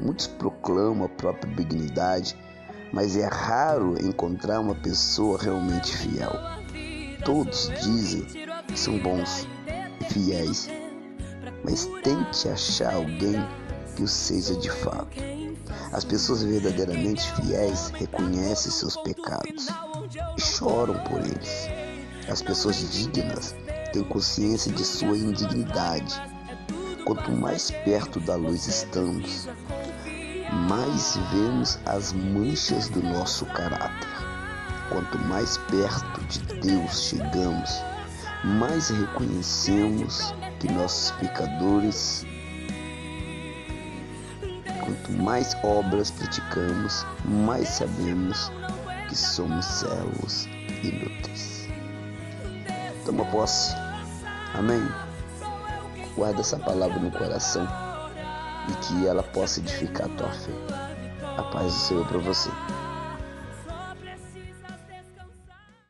Muitos 0.00 0.26
proclamam 0.26 1.04
a 1.04 1.08
própria 1.08 1.54
dignidade 1.54 2.36
mas 2.92 3.16
é 3.16 3.26
raro 3.26 3.94
encontrar 4.04 4.60
uma 4.60 4.74
pessoa 4.74 5.38
realmente 5.40 5.96
fiel. 5.96 6.32
Todos 7.24 7.70
dizem 7.82 8.22
que 8.66 8.78
são 8.78 8.98
bons 8.98 9.46
e 10.00 10.12
fiéis, 10.12 10.68
mas 11.64 11.88
tente 12.02 12.48
achar 12.48 12.94
alguém 12.94 13.46
que 13.94 14.02
o 14.02 14.08
seja 14.08 14.54
de 14.56 14.70
fato. 14.70 15.16
As 15.92 16.04
pessoas 16.04 16.42
verdadeiramente 16.42 17.32
fiéis 17.34 17.90
reconhecem 17.90 18.70
seus 18.70 18.96
pecados 18.96 19.68
e 20.36 20.40
choram 20.40 20.94
por 21.04 21.18
eles. 21.18 21.68
As 22.28 22.40
pessoas 22.40 22.76
dignas 22.90 23.54
têm 23.92 24.04
consciência 24.04 24.72
de 24.72 24.84
sua 24.84 25.16
indignidade. 25.16 26.14
Quanto 27.04 27.32
mais 27.32 27.70
perto 27.70 28.20
da 28.20 28.36
luz 28.36 28.66
estamos, 28.68 29.48
mais 30.52 31.16
vemos 31.32 31.78
as 31.86 32.12
manchas 32.12 32.88
do 32.88 33.02
nosso 33.02 33.46
caráter. 33.46 34.08
Quanto 34.88 35.18
mais 35.26 35.56
perto 35.56 36.20
de 36.24 36.40
Deus 36.60 37.02
chegamos, 37.04 37.70
mais 38.44 38.90
reconhecemos 38.90 40.34
que 40.58 40.72
nossos 40.72 41.12
pecadores, 41.12 42.26
quanto 44.84 45.12
mais 45.22 45.56
obras 45.62 46.10
praticamos, 46.10 47.06
mais 47.24 47.68
sabemos 47.68 48.50
que 49.08 49.16
somos 49.16 49.64
servos 49.64 50.46
inúteis. 50.82 51.68
Toma 53.06 53.24
posse. 53.26 53.74
Amém. 54.54 54.82
Guarda 56.16 56.40
essa 56.40 56.58
palavra 56.58 56.98
no 56.98 57.10
coração 57.12 57.89
e 58.68 58.72
que 58.84 59.06
ela 59.06 59.22
possa 59.22 59.60
edificar 59.60 60.06
a 60.06 60.16
tua 60.16 60.30
fé. 60.30 60.52
A 61.36 61.42
paz 61.44 61.66
do 61.66 61.78
Senhor 61.78 62.06
para 62.06 62.18
você. 62.18 62.50